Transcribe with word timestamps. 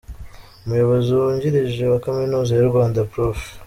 Umuyobozi 0.63 1.07
wungirije 1.17 1.83
wa 1.91 2.01
Kaminuza 2.05 2.51
y’u 2.55 2.69
Rwanda, 2.71 2.99
Prof. 3.11 3.39